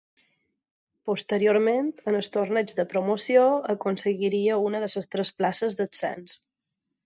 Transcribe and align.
Posteriorment, 1.09 1.91
en 2.13 2.17
el 2.21 2.29
Torneig 2.37 2.73
de 2.81 2.87
Promoció, 2.95 3.45
aconseguiria 3.77 4.59
una 4.71 4.85
de 4.87 4.93
les 4.99 5.11
tres 5.17 5.35
places 5.41 5.83
d'ascens. 5.83 6.39